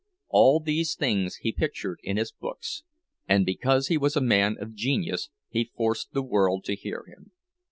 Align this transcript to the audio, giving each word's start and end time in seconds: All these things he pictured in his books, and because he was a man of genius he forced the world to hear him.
All 0.29 0.59
these 0.59 0.95
things 0.95 1.35
he 1.43 1.51
pictured 1.51 1.99
in 2.01 2.17
his 2.17 2.31
books, 2.31 2.81
and 3.29 3.45
because 3.45 3.87
he 3.89 3.99
was 3.99 4.15
a 4.15 4.19
man 4.19 4.57
of 4.59 4.73
genius 4.73 5.29
he 5.47 5.69
forced 5.77 6.11
the 6.11 6.23
world 6.23 6.63
to 6.63 6.75
hear 6.75 7.05
him. 7.07 7.33